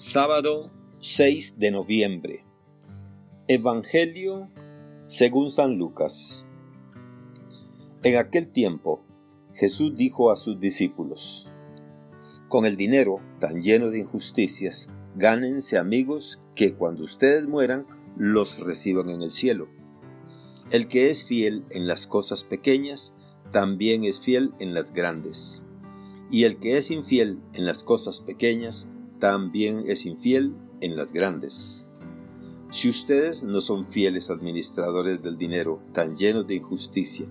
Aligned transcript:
Sábado 0.00 0.70
6 1.00 1.58
de 1.58 1.72
noviembre. 1.72 2.46
Evangelio 3.48 4.48
según 5.08 5.50
San 5.50 5.76
Lucas. 5.76 6.46
En 8.04 8.16
aquel 8.16 8.46
tiempo, 8.46 9.04
Jesús 9.54 9.96
dijo 9.96 10.30
a 10.30 10.36
sus 10.36 10.60
discípulos, 10.60 11.50
Con 12.46 12.64
el 12.64 12.76
dinero 12.76 13.18
tan 13.40 13.60
lleno 13.60 13.90
de 13.90 13.98
injusticias, 13.98 14.88
gánense 15.16 15.78
amigos 15.78 16.40
que 16.54 16.74
cuando 16.74 17.02
ustedes 17.02 17.48
mueran 17.48 17.84
los 18.16 18.60
reciban 18.60 19.10
en 19.10 19.20
el 19.20 19.32
cielo. 19.32 19.68
El 20.70 20.86
que 20.86 21.10
es 21.10 21.24
fiel 21.24 21.64
en 21.70 21.88
las 21.88 22.06
cosas 22.06 22.44
pequeñas, 22.44 23.14
también 23.50 24.04
es 24.04 24.20
fiel 24.20 24.52
en 24.60 24.74
las 24.74 24.92
grandes. 24.92 25.64
Y 26.30 26.44
el 26.44 26.60
que 26.60 26.76
es 26.76 26.92
infiel 26.92 27.40
en 27.52 27.66
las 27.66 27.82
cosas 27.82 28.20
pequeñas, 28.20 28.86
también 29.18 29.84
es 29.86 30.06
infiel 30.06 30.54
en 30.80 30.96
las 30.96 31.12
grandes. 31.12 31.86
Si 32.70 32.88
ustedes 32.88 33.44
no 33.44 33.60
son 33.60 33.84
fieles 33.86 34.30
administradores 34.30 35.22
del 35.22 35.38
dinero 35.38 35.82
tan 35.92 36.16
llenos 36.16 36.46
de 36.46 36.56
injusticia, 36.56 37.26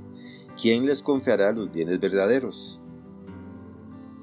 ¿quién 0.60 0.86
les 0.86 1.04
confiará 1.04 1.52
los 1.52 1.72
bienes 1.72 2.00
verdaderos? 2.00 2.82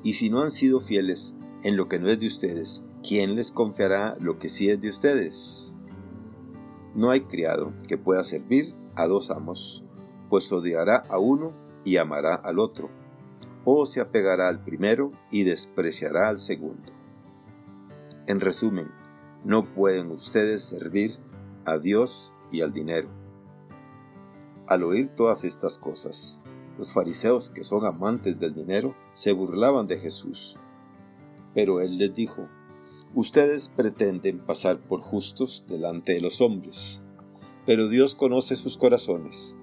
Y 0.02 0.14
si 0.14 0.28
no 0.28 0.42
han 0.42 0.50
sido 0.50 0.80
fieles 0.80 1.34
en 1.62 1.76
lo 1.76 1.88
que 1.88 1.98
no 1.98 2.08
es 2.08 2.18
de 2.18 2.26
ustedes, 2.26 2.82
¿quién 3.06 3.36
les 3.36 3.52
confiará 3.52 4.16
lo 4.20 4.38
que 4.38 4.48
sí 4.48 4.68
es 4.68 4.80
de 4.80 4.90
ustedes? 4.90 5.76
No 6.94 7.10
hay 7.10 7.20
criado 7.20 7.72
que 7.88 7.96
pueda 7.96 8.24
servir 8.24 8.74
a 8.96 9.06
dos 9.06 9.30
amos, 9.30 9.84
pues 10.28 10.52
odiará 10.52 11.04
a 11.08 11.18
uno 11.18 11.54
y 11.84 11.96
amará 11.96 12.34
al 12.34 12.58
otro, 12.58 12.90
o 13.64 13.86
se 13.86 14.00
apegará 14.00 14.48
al 14.48 14.62
primero 14.62 15.12
y 15.30 15.44
despreciará 15.44 16.28
al 16.28 16.38
segundo. 16.38 17.03
En 18.26 18.40
resumen, 18.40 18.90
no 19.44 19.74
pueden 19.74 20.10
ustedes 20.10 20.64
servir 20.64 21.10
a 21.66 21.76
Dios 21.76 22.32
y 22.50 22.62
al 22.62 22.72
dinero. 22.72 23.08
Al 24.66 24.82
oír 24.82 25.10
todas 25.14 25.44
estas 25.44 25.76
cosas, 25.76 26.40
los 26.78 26.94
fariseos 26.94 27.50
que 27.50 27.62
son 27.64 27.84
amantes 27.84 28.40
del 28.40 28.54
dinero 28.54 28.96
se 29.12 29.32
burlaban 29.32 29.86
de 29.86 29.98
Jesús. 29.98 30.56
Pero 31.54 31.82
él 31.82 31.98
les 31.98 32.14
dijo, 32.14 32.48
Ustedes 33.14 33.68
pretenden 33.68 34.38
pasar 34.38 34.78
por 34.80 35.00
justos 35.00 35.64
delante 35.68 36.14
de 36.14 36.20
los 36.20 36.40
hombres, 36.40 37.04
pero 37.66 37.88
Dios 37.88 38.14
conoce 38.14 38.56
sus 38.56 38.76
corazones, 38.76 39.56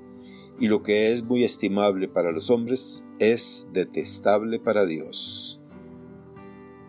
y 0.59 0.67
lo 0.67 0.83
que 0.83 1.11
es 1.11 1.23
muy 1.23 1.43
estimable 1.43 2.07
para 2.07 2.31
los 2.31 2.49
hombres 2.49 3.03
es 3.19 3.67
detestable 3.73 4.59
para 4.59 4.85
Dios. 4.85 5.59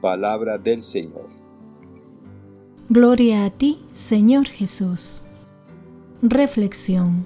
Palabra 0.03 0.59
del 0.59 0.83
Señor. 0.83 1.42
Gloria 2.95 3.47
a 3.47 3.51
ti, 3.51 3.79
Señor 3.91 4.49
Jesús. 4.49 5.23
Reflexión. 6.21 7.25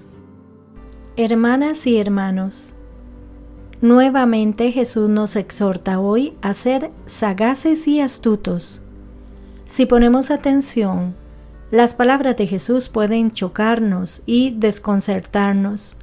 Hermanas 1.17 1.89
y 1.89 1.99
hermanos, 1.99 2.75
nuevamente 3.81 4.71
Jesús 4.71 5.09
nos 5.09 5.35
exhorta 5.35 5.99
hoy 5.99 6.35
a 6.41 6.53
ser 6.53 6.93
sagaces 7.05 7.89
y 7.89 8.01
astutos. 8.01 8.81
Si 9.65 9.87
ponemos 9.87 10.31
atención, 10.31 11.17
las 11.73 11.95
palabras 11.95 12.37
de 12.37 12.47
Jesús 12.47 12.89
pueden 12.89 13.33
chocarnos 13.33 14.23
y 14.25 14.55
desconcertarnos. 14.57 15.97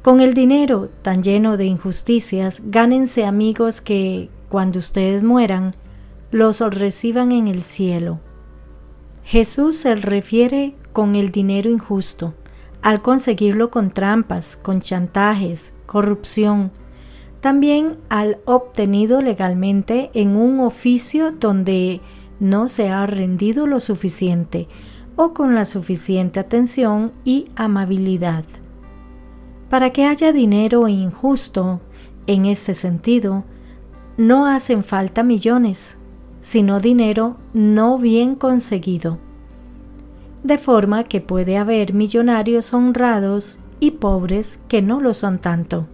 Con 0.00 0.20
el 0.20 0.32
dinero 0.32 0.88
tan 1.02 1.22
lleno 1.22 1.58
de 1.58 1.66
injusticias, 1.66 2.62
gánense 2.64 3.26
amigos 3.26 3.82
que, 3.82 4.30
cuando 4.48 4.78
ustedes 4.78 5.22
mueran, 5.22 5.74
los 6.30 6.60
reciban 6.60 7.30
en 7.30 7.48
el 7.48 7.60
cielo. 7.60 8.20
Jesús 9.24 9.76
se 9.78 9.94
refiere 9.94 10.74
con 10.92 11.14
el 11.14 11.30
dinero 11.30 11.70
injusto, 11.70 12.34
al 12.82 13.00
conseguirlo 13.00 13.70
con 13.70 13.88
trampas, 13.88 14.54
con 14.54 14.80
chantajes, 14.80 15.72
corrupción, 15.86 16.70
también 17.40 17.96
al 18.10 18.38
obtenido 18.44 19.22
legalmente 19.22 20.10
en 20.12 20.36
un 20.36 20.60
oficio 20.60 21.30
donde 21.30 22.02
no 22.38 22.68
se 22.68 22.90
ha 22.90 23.06
rendido 23.06 23.66
lo 23.66 23.80
suficiente 23.80 24.68
o 25.16 25.32
con 25.32 25.54
la 25.54 25.64
suficiente 25.64 26.38
atención 26.38 27.12
y 27.24 27.46
amabilidad. 27.56 28.44
Para 29.70 29.90
que 29.90 30.04
haya 30.04 30.32
dinero 30.32 30.86
injusto, 30.86 31.80
en 32.26 32.44
este 32.44 32.74
sentido, 32.74 33.44
no 34.18 34.46
hacen 34.46 34.84
falta 34.84 35.22
millones, 35.22 35.96
sino 36.44 36.78
dinero 36.78 37.38
no 37.54 37.98
bien 37.98 38.34
conseguido. 38.34 39.18
De 40.42 40.58
forma 40.58 41.04
que 41.04 41.22
puede 41.22 41.56
haber 41.56 41.94
millonarios 41.94 42.74
honrados 42.74 43.60
y 43.80 43.92
pobres 43.92 44.60
que 44.68 44.82
no 44.82 45.00
lo 45.00 45.14
son 45.14 45.38
tanto. 45.38 45.86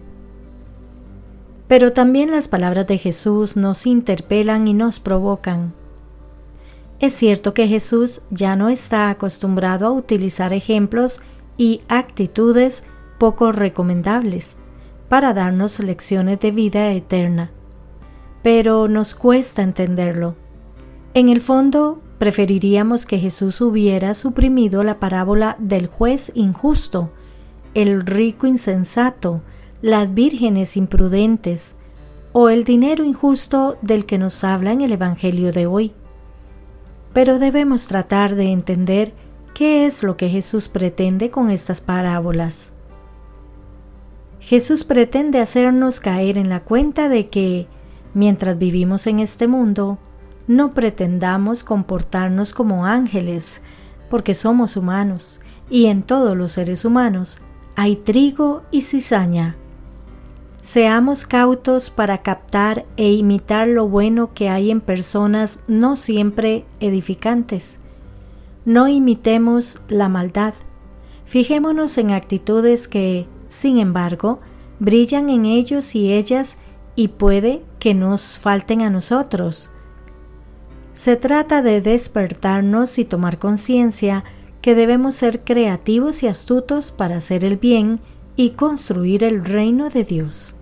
Pero 1.69 1.93
también 1.93 2.31
las 2.31 2.49
palabras 2.49 2.85
de 2.85 2.97
Jesús 2.97 3.55
nos 3.55 3.85
interpelan 3.85 4.67
y 4.67 4.73
nos 4.73 4.99
provocan. 4.99 5.73
Es 6.99 7.13
cierto 7.13 7.53
que 7.53 7.69
Jesús 7.69 8.21
ya 8.29 8.57
no 8.57 8.67
está 8.67 9.09
acostumbrado 9.09 9.87
a 9.87 9.91
utilizar 9.91 10.51
ejemplos 10.51 11.21
y 11.55 11.79
actitudes 11.87 12.83
poco 13.19 13.53
recomendables 13.53 14.57
para 15.07 15.33
darnos 15.33 15.79
lecciones 15.79 16.41
de 16.41 16.51
vida 16.51 16.91
eterna, 16.91 17.51
pero 18.43 18.89
nos 18.89 19.15
cuesta 19.15 19.61
entenderlo. 19.61 20.40
En 21.13 21.27
el 21.27 21.41
fondo, 21.41 22.01
preferiríamos 22.19 23.05
que 23.05 23.17
Jesús 23.17 23.59
hubiera 23.59 24.13
suprimido 24.13 24.83
la 24.85 24.99
parábola 24.99 25.57
del 25.59 25.87
juez 25.87 26.31
injusto, 26.35 27.11
el 27.73 28.05
rico 28.05 28.47
insensato, 28.47 29.41
las 29.81 30.13
vírgenes 30.13 30.77
imprudentes 30.77 31.75
o 32.31 32.47
el 32.47 32.63
dinero 32.63 33.03
injusto 33.03 33.77
del 33.81 34.05
que 34.05 34.17
nos 34.17 34.45
habla 34.45 34.71
en 34.71 34.79
el 34.79 34.93
Evangelio 34.93 35.51
de 35.51 35.65
hoy. 35.65 35.93
Pero 37.11 37.39
debemos 37.39 37.87
tratar 37.87 38.35
de 38.35 38.53
entender 38.53 39.13
qué 39.53 39.85
es 39.85 40.03
lo 40.03 40.15
que 40.15 40.29
Jesús 40.29 40.69
pretende 40.69 41.29
con 41.29 41.49
estas 41.49 41.81
parábolas. 41.81 42.73
Jesús 44.39 44.85
pretende 44.85 45.41
hacernos 45.41 45.99
caer 45.99 46.37
en 46.37 46.47
la 46.47 46.61
cuenta 46.61 47.09
de 47.09 47.27
que, 47.27 47.67
mientras 48.13 48.57
vivimos 48.57 49.07
en 49.07 49.19
este 49.19 49.47
mundo, 49.47 49.99
no 50.47 50.73
pretendamos 50.73 51.63
comportarnos 51.63 52.53
como 52.53 52.85
ángeles, 52.85 53.61
porque 54.09 54.33
somos 54.33 54.75
humanos, 54.77 55.39
y 55.69 55.85
en 55.85 56.03
todos 56.03 56.35
los 56.35 56.51
seres 56.53 56.85
humanos 56.85 57.39
hay 57.75 57.95
trigo 57.95 58.63
y 58.71 58.81
cizaña. 58.81 59.55
Seamos 60.61 61.25
cautos 61.25 61.89
para 61.89 62.19
captar 62.19 62.85
e 62.95 63.11
imitar 63.11 63.67
lo 63.67 63.87
bueno 63.87 64.33
que 64.33 64.49
hay 64.49 64.69
en 64.69 64.79
personas 64.79 65.61
no 65.67 65.95
siempre 65.95 66.65
edificantes. 66.79 67.79
No 68.63 68.87
imitemos 68.87 69.81
la 69.87 70.07
maldad. 70.07 70.53
Fijémonos 71.25 71.97
en 71.97 72.11
actitudes 72.11 72.87
que, 72.87 73.27
sin 73.47 73.79
embargo, 73.79 74.39
brillan 74.79 75.31
en 75.31 75.45
ellos 75.45 75.95
y 75.95 76.13
ellas 76.13 76.59
y 76.95 77.07
puede 77.07 77.63
que 77.79 77.95
nos 77.95 78.37
falten 78.37 78.83
a 78.83 78.91
nosotros. 78.91 79.71
Se 80.93 81.15
trata 81.15 81.61
de 81.61 81.81
despertarnos 81.81 82.99
y 82.99 83.05
tomar 83.05 83.39
conciencia 83.39 84.23
que 84.61 84.75
debemos 84.75 85.15
ser 85.15 85.43
creativos 85.43 86.23
y 86.23 86.27
astutos 86.27 86.91
para 86.91 87.17
hacer 87.17 87.45
el 87.45 87.57
bien 87.57 87.99
y 88.35 88.51
construir 88.51 89.23
el 89.23 89.43
reino 89.45 89.89
de 89.89 90.03
Dios. 90.03 90.55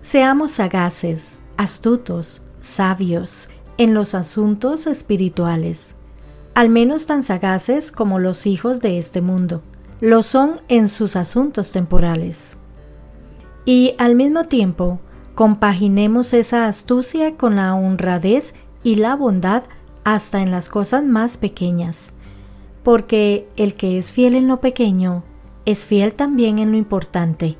Seamos 0.00 0.52
sagaces, 0.52 1.42
astutos, 1.56 2.42
sabios 2.60 3.50
en 3.78 3.94
los 3.94 4.14
asuntos 4.14 4.86
espirituales, 4.86 5.96
al 6.54 6.68
menos 6.68 7.06
tan 7.06 7.22
sagaces 7.22 7.92
como 7.92 8.18
los 8.18 8.46
hijos 8.46 8.80
de 8.80 8.98
este 8.98 9.20
mundo, 9.20 9.62
lo 10.00 10.22
son 10.22 10.60
en 10.68 10.88
sus 10.88 11.16
asuntos 11.16 11.72
temporales. 11.72 12.58
Y 13.64 13.94
al 13.98 14.16
mismo 14.16 14.44
tiempo, 14.44 15.00
Compaginemos 15.34 16.34
esa 16.34 16.66
astucia 16.66 17.36
con 17.36 17.56
la 17.56 17.74
honradez 17.74 18.54
y 18.82 18.96
la 18.96 19.16
bondad 19.16 19.64
hasta 20.04 20.42
en 20.42 20.50
las 20.50 20.68
cosas 20.68 21.02
más 21.04 21.36
pequeñas, 21.36 22.12
porque 22.82 23.48
el 23.56 23.74
que 23.74 23.98
es 23.98 24.12
fiel 24.12 24.34
en 24.34 24.46
lo 24.46 24.60
pequeño, 24.60 25.24
es 25.64 25.86
fiel 25.86 26.14
también 26.14 26.58
en 26.58 26.72
lo 26.72 26.76
importante. 26.76 27.56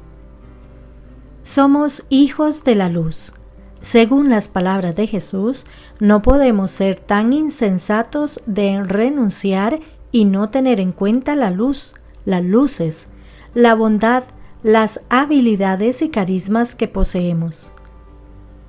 Somos 1.42 2.04
hijos 2.08 2.64
de 2.64 2.74
la 2.74 2.88
luz. 2.88 3.32
Según 3.80 4.28
las 4.28 4.46
palabras 4.48 4.94
de 4.94 5.06
Jesús, 5.06 5.66
no 5.98 6.22
podemos 6.22 6.70
ser 6.70 7.00
tan 7.00 7.32
insensatos 7.32 8.40
de 8.46 8.82
renunciar 8.84 9.80
y 10.12 10.24
no 10.24 10.50
tener 10.50 10.78
en 10.78 10.92
cuenta 10.92 11.34
la 11.34 11.50
luz, 11.50 11.94
las 12.24 12.44
luces, 12.44 13.08
la 13.54 13.74
bondad, 13.74 14.24
las 14.62 15.00
habilidades 15.08 16.02
y 16.02 16.08
carismas 16.08 16.74
que 16.74 16.88
poseemos. 16.88 17.72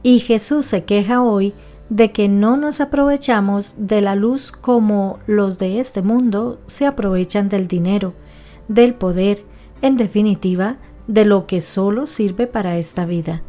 Y 0.02 0.20
Jesús 0.20 0.66
se 0.66 0.84
queja 0.84 1.22
hoy 1.22 1.54
de 1.90 2.12
que 2.12 2.28
no 2.28 2.58
nos 2.58 2.82
aprovechamos 2.82 3.76
de 3.78 4.02
la 4.02 4.16
luz 4.16 4.52
como 4.52 5.20
los 5.28 5.60
de 5.60 5.80
este 5.80 6.02
mundo 6.02 6.60
se 6.66 6.88
aprovechan 6.88 7.50
del 7.50 7.68
dinero, 7.68 8.14
del 8.68 8.96
poder, 8.96 9.46
en 9.82 9.98
definitiva, 9.98 10.78
de 11.08 11.26
lo 11.26 11.46
que 11.46 11.62
solo 11.62 12.08
sirve 12.08 12.48
para 12.48 12.78
esta 12.78 13.06
vida. 13.06 13.44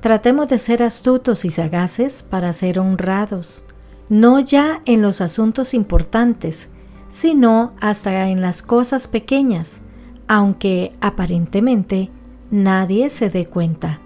Tratemos 0.00 0.48
de 0.48 0.58
ser 0.58 0.82
astutos 0.82 1.44
y 1.44 1.50
sagaces 1.50 2.22
para 2.22 2.52
ser 2.54 2.78
honrados, 2.78 3.64
no 4.08 4.40
ya 4.40 4.80
en 4.86 5.02
los 5.02 5.20
asuntos 5.20 5.74
importantes, 5.74 6.70
sino 7.08 7.74
hasta 7.80 8.28
en 8.28 8.40
las 8.40 8.62
cosas 8.62 9.08
pequeñas, 9.08 9.82
aunque 10.32 10.92
aparentemente 11.00 12.08
nadie 12.52 13.10
se 13.10 13.30
dé 13.30 13.46
cuenta. 13.46 13.98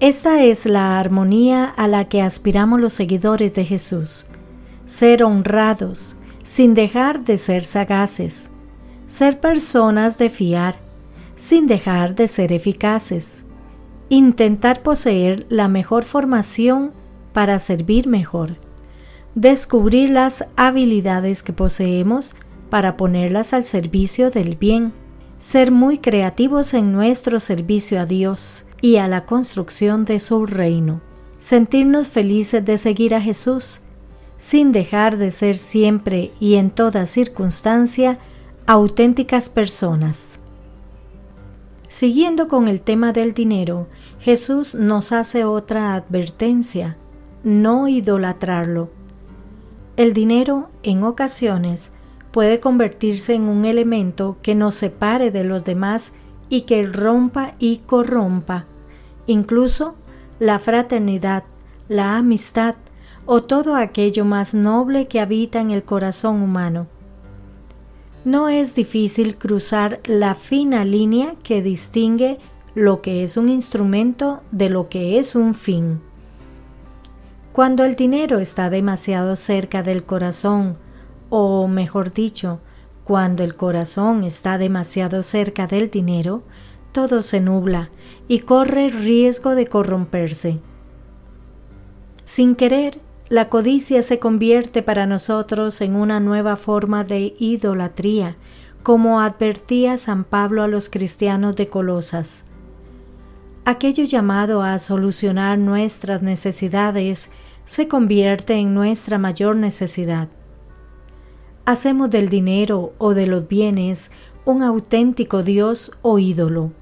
Esta 0.00 0.44
es 0.44 0.66
la 0.66 0.98
armonía 0.98 1.64
a 1.64 1.88
la 1.88 2.10
que 2.10 2.20
aspiramos 2.20 2.78
los 2.78 2.92
seguidores 2.92 3.54
de 3.54 3.64
Jesús, 3.64 4.26
ser 4.84 5.24
honrados 5.24 6.16
sin 6.42 6.74
dejar 6.74 7.24
de 7.24 7.38
ser 7.38 7.64
sagaces, 7.64 8.50
ser 9.06 9.40
personas 9.40 10.18
de 10.18 10.28
fiar 10.28 10.76
sin 11.36 11.66
dejar 11.66 12.14
de 12.14 12.28
ser 12.28 12.52
eficaces, 12.52 13.46
intentar 14.10 14.82
poseer 14.82 15.46
la 15.48 15.68
mejor 15.68 16.04
formación 16.04 16.92
para 17.32 17.58
servir 17.60 18.06
mejor, 18.08 18.58
descubrir 19.34 20.10
las 20.10 20.44
habilidades 20.56 21.42
que 21.42 21.54
poseemos 21.54 22.36
para 22.70 22.96
ponerlas 22.96 23.52
al 23.52 23.64
servicio 23.64 24.30
del 24.30 24.56
bien, 24.56 24.92
ser 25.38 25.72
muy 25.72 25.98
creativos 25.98 26.72
en 26.74 26.92
nuestro 26.92 27.40
servicio 27.40 28.00
a 28.00 28.06
Dios, 28.06 28.66
y 28.80 28.96
a 28.96 29.08
la 29.08 29.26
construcción 29.26 30.04
de 30.04 30.20
su 30.20 30.46
reino. 30.46 31.00
Sentirnos 31.38 32.08
felices 32.08 32.64
de 32.64 32.78
seguir 32.78 33.14
a 33.14 33.20
Jesús, 33.20 33.82
sin 34.36 34.72
dejar 34.72 35.16
de 35.16 35.30
ser 35.30 35.54
siempre 35.54 36.32
y 36.40 36.56
en 36.56 36.70
toda 36.70 37.06
circunstancia 37.06 38.18
auténticas 38.66 39.48
personas. 39.48 40.40
Siguiendo 41.88 42.46
con 42.46 42.68
el 42.68 42.82
tema 42.82 43.12
del 43.12 43.32
dinero, 43.32 43.88
Jesús 44.20 44.74
nos 44.74 45.12
hace 45.12 45.44
otra 45.44 45.94
advertencia, 45.94 46.96
no 47.42 47.88
idolatrarlo. 47.88 48.90
El 49.96 50.12
dinero, 50.12 50.70
en 50.82 51.02
ocasiones, 51.02 51.90
puede 52.30 52.60
convertirse 52.60 53.34
en 53.34 53.42
un 53.42 53.64
elemento 53.64 54.36
que 54.42 54.54
nos 54.54 54.74
separe 54.74 55.30
de 55.30 55.44
los 55.44 55.64
demás 55.64 56.12
y 56.48 56.62
que 56.62 56.84
rompa 56.84 57.54
y 57.58 57.78
corrompa 57.78 58.66
incluso 59.30 59.94
la 60.38 60.58
fraternidad, 60.58 61.44
la 61.88 62.16
amistad 62.16 62.76
o 63.26 63.42
todo 63.42 63.76
aquello 63.76 64.24
más 64.24 64.54
noble 64.54 65.06
que 65.06 65.20
habita 65.20 65.60
en 65.60 65.70
el 65.70 65.84
corazón 65.84 66.42
humano. 66.42 66.86
No 68.24 68.48
es 68.48 68.74
difícil 68.74 69.36
cruzar 69.36 70.00
la 70.04 70.34
fina 70.34 70.84
línea 70.84 71.36
que 71.42 71.62
distingue 71.62 72.38
lo 72.74 73.00
que 73.02 73.22
es 73.22 73.36
un 73.36 73.48
instrumento 73.48 74.42
de 74.50 74.68
lo 74.68 74.88
que 74.88 75.18
es 75.18 75.34
un 75.34 75.54
fin. 75.54 76.00
Cuando 77.52 77.84
el 77.84 77.96
dinero 77.96 78.38
está 78.38 78.70
demasiado 78.70 79.36
cerca 79.36 79.82
del 79.82 80.04
corazón, 80.04 80.76
o 81.30 81.66
mejor 81.68 82.12
dicho, 82.12 82.60
cuando 83.04 83.42
el 83.42 83.56
corazón 83.56 84.24
está 84.24 84.58
demasiado 84.58 85.22
cerca 85.22 85.66
del 85.66 85.90
dinero, 85.90 86.42
todo 86.92 87.22
se 87.22 87.40
nubla 87.40 87.90
y 88.28 88.40
corre 88.40 88.88
riesgo 88.88 89.54
de 89.54 89.66
corromperse. 89.66 90.60
Sin 92.24 92.54
querer, 92.54 93.00
la 93.28 93.48
codicia 93.48 94.02
se 94.02 94.18
convierte 94.18 94.82
para 94.82 95.06
nosotros 95.06 95.80
en 95.80 95.94
una 95.96 96.20
nueva 96.20 96.56
forma 96.56 97.04
de 97.04 97.34
idolatría, 97.38 98.36
como 98.82 99.20
advertía 99.20 99.98
San 99.98 100.24
Pablo 100.24 100.62
a 100.62 100.68
los 100.68 100.88
cristianos 100.88 101.54
de 101.54 101.68
Colosas. 101.68 102.44
Aquello 103.64 104.04
llamado 104.04 104.62
a 104.62 104.78
solucionar 104.78 105.58
nuestras 105.58 106.22
necesidades 106.22 107.30
se 107.64 107.88
convierte 107.88 108.54
en 108.54 108.74
nuestra 108.74 109.18
mayor 109.18 109.54
necesidad. 109.54 110.28
Hacemos 111.70 112.10
del 112.10 112.28
dinero 112.28 112.94
o 112.98 113.14
de 113.14 113.28
los 113.28 113.46
bienes 113.46 114.10
un 114.44 114.64
auténtico 114.64 115.44
Dios 115.44 115.92
o 116.02 116.18
ídolo 116.18 116.72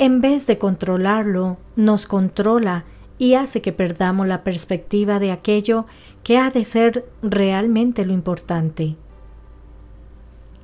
en 0.00 0.22
vez 0.22 0.46
de 0.46 0.56
controlarlo, 0.56 1.58
nos 1.76 2.06
controla 2.06 2.86
y 3.18 3.34
hace 3.34 3.60
que 3.60 3.74
perdamos 3.74 4.26
la 4.26 4.42
perspectiva 4.42 5.18
de 5.18 5.30
aquello 5.30 5.84
que 6.24 6.38
ha 6.38 6.50
de 6.50 6.64
ser 6.64 7.04
realmente 7.20 8.06
lo 8.06 8.14
importante. 8.14 8.96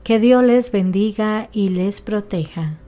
Que 0.05 0.19
Dios 0.19 0.43
les 0.43 0.73
bendiga 0.73 1.51
y 1.53 1.69
les 1.69 2.01
proteja. 2.01 2.79